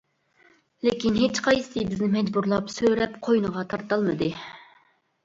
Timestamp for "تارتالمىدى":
3.75-4.31